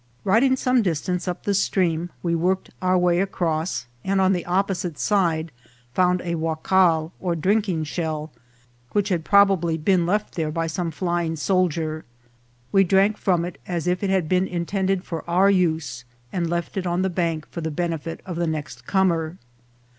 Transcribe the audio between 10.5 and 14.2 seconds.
some flying soldier. We drank from it as if it